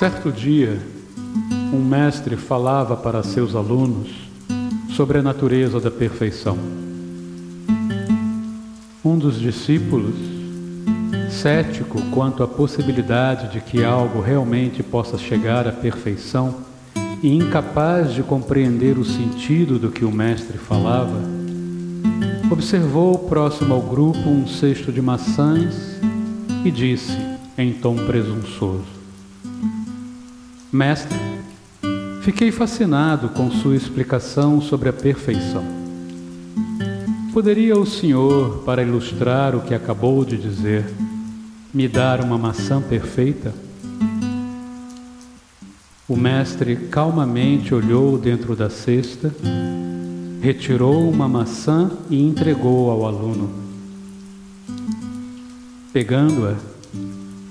Certo 0.00 0.32
dia, 0.32 0.80
um 1.74 1.84
mestre 1.84 2.34
falava 2.34 2.96
para 2.96 3.22
seus 3.22 3.54
alunos 3.54 4.08
sobre 4.96 5.18
a 5.18 5.22
natureza 5.22 5.78
da 5.78 5.90
perfeição. 5.90 6.56
Um 9.04 9.18
dos 9.18 9.38
discípulos, 9.38 10.14
cético 11.28 12.00
quanto 12.12 12.42
à 12.42 12.48
possibilidade 12.48 13.52
de 13.52 13.60
que 13.60 13.84
algo 13.84 14.22
realmente 14.22 14.82
possa 14.82 15.18
chegar 15.18 15.68
à 15.68 15.72
perfeição 15.72 16.54
e 17.22 17.36
incapaz 17.36 18.14
de 18.14 18.22
compreender 18.22 18.96
o 18.96 19.04
sentido 19.04 19.78
do 19.78 19.90
que 19.90 20.06
o 20.06 20.10
mestre 20.10 20.56
falava, 20.56 21.20
observou 22.50 23.18
próximo 23.18 23.74
ao 23.74 23.82
grupo 23.82 24.30
um 24.30 24.46
cesto 24.48 24.90
de 24.90 25.02
maçãs 25.02 26.00
e 26.64 26.70
disse 26.70 27.18
em 27.58 27.74
tom 27.74 27.96
presunçoso: 28.06 29.00
Mestre, 30.72 31.18
fiquei 32.22 32.52
fascinado 32.52 33.30
com 33.30 33.50
sua 33.50 33.74
explicação 33.74 34.60
sobre 34.60 34.88
a 34.88 34.92
perfeição. 34.92 35.64
Poderia 37.32 37.76
o 37.76 37.84
senhor, 37.84 38.62
para 38.64 38.80
ilustrar 38.80 39.56
o 39.56 39.62
que 39.62 39.74
acabou 39.74 40.24
de 40.24 40.36
dizer, 40.36 40.84
me 41.74 41.88
dar 41.88 42.20
uma 42.20 42.38
maçã 42.38 42.80
perfeita? 42.80 43.52
O 46.08 46.16
mestre 46.16 46.76
calmamente 46.76 47.74
olhou 47.74 48.16
dentro 48.16 48.54
da 48.54 48.70
cesta, 48.70 49.34
retirou 50.40 51.10
uma 51.10 51.28
maçã 51.28 51.90
e 52.08 52.22
entregou 52.22 52.92
ao 52.92 53.06
aluno. 53.06 53.50
Pegando-a, 55.92 56.54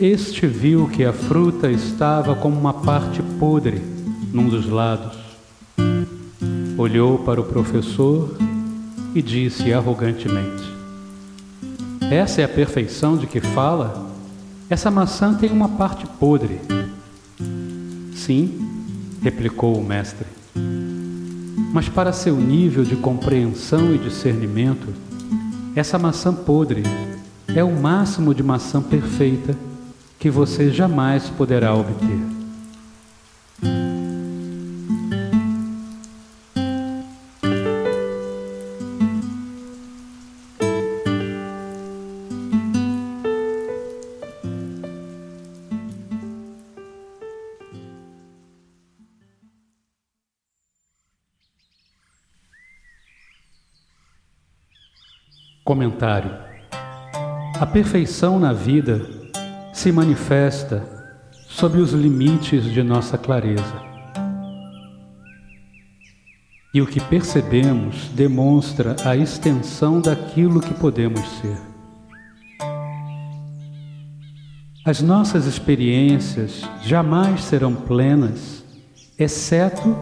este 0.00 0.46
viu 0.46 0.88
que 0.88 1.04
a 1.04 1.12
fruta 1.12 1.70
estava 1.70 2.34
com 2.34 2.48
uma 2.48 2.72
parte 2.72 3.22
podre 3.38 3.82
num 4.32 4.48
dos 4.48 4.66
lados. 4.66 5.18
Olhou 6.78 7.18
para 7.18 7.38
o 7.38 7.44
professor 7.44 8.34
e 9.14 9.20
disse 9.20 9.70
arrogantemente: 9.74 10.64
Essa 12.10 12.40
é 12.40 12.44
a 12.44 12.48
perfeição 12.48 13.18
de 13.18 13.26
que 13.26 13.42
fala? 13.42 14.10
Essa 14.70 14.90
maçã 14.90 15.34
tem 15.34 15.50
uma 15.50 15.68
parte 15.68 16.06
podre. 16.18 16.58
Sim, 18.14 18.58
replicou 19.22 19.76
o 19.76 19.84
mestre. 19.84 20.26
Mas 21.74 21.90
para 21.90 22.10
seu 22.14 22.36
nível 22.36 22.84
de 22.84 22.96
compreensão 22.96 23.94
e 23.94 23.98
discernimento, 23.98 24.88
essa 25.76 25.98
maçã 25.98 26.32
podre 26.32 26.84
é 27.54 27.62
o 27.62 27.70
máximo 27.70 28.34
de 28.34 28.42
maçã 28.42 28.80
perfeita 28.80 29.69
que 30.20 30.28
você 30.28 30.70
jamais 30.70 31.30
poderá 31.30 31.74
obter. 31.74 32.20
Comentário: 55.64 56.30
A 57.58 57.64
perfeição 57.64 58.38
na 58.38 58.52
vida 58.52 59.19
se 59.80 59.90
manifesta 59.90 60.84
sob 61.48 61.78
os 61.78 61.92
limites 61.92 62.64
de 62.64 62.82
nossa 62.82 63.16
clareza. 63.16 63.82
E 66.74 66.82
o 66.82 66.86
que 66.86 67.00
percebemos 67.00 68.08
demonstra 68.08 68.94
a 69.02 69.16
extensão 69.16 69.98
daquilo 69.98 70.60
que 70.60 70.74
podemos 70.74 71.26
ser. 71.40 71.56
As 74.84 75.00
nossas 75.00 75.46
experiências 75.46 76.60
jamais 76.82 77.42
serão 77.44 77.74
plenas, 77.74 78.62
exceto 79.18 79.96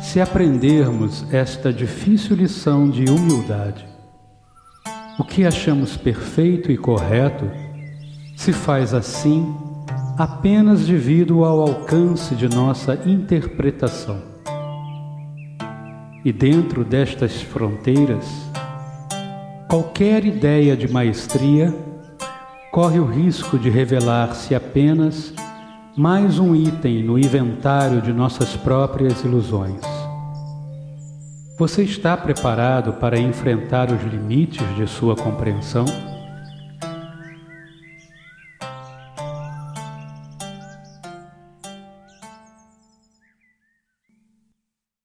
se 0.00 0.22
aprendermos 0.22 1.26
esta 1.30 1.70
difícil 1.70 2.34
lição 2.34 2.88
de 2.88 3.04
humildade. 3.10 3.86
O 5.18 5.24
que 5.24 5.44
achamos 5.44 5.98
perfeito 5.98 6.72
e 6.72 6.78
correto 6.78 7.67
se 8.38 8.52
faz 8.52 8.94
assim 8.94 9.52
apenas 10.16 10.86
devido 10.86 11.44
ao 11.44 11.60
alcance 11.60 12.36
de 12.36 12.48
nossa 12.48 12.94
interpretação. 13.04 14.22
E 16.24 16.32
dentro 16.32 16.84
destas 16.84 17.42
fronteiras, 17.42 18.24
qualquer 19.68 20.24
ideia 20.24 20.76
de 20.76 20.86
maestria 20.86 21.74
corre 22.70 23.00
o 23.00 23.06
risco 23.06 23.58
de 23.58 23.68
revelar-se 23.68 24.54
apenas 24.54 25.34
mais 25.96 26.38
um 26.38 26.54
item 26.54 27.02
no 27.02 27.18
inventário 27.18 28.00
de 28.00 28.12
nossas 28.12 28.54
próprias 28.54 29.24
ilusões. 29.24 29.80
Você 31.58 31.82
está 31.82 32.16
preparado 32.16 32.92
para 33.00 33.18
enfrentar 33.18 33.90
os 33.90 34.00
limites 34.04 34.64
de 34.76 34.86
sua 34.86 35.16
compreensão? 35.16 36.17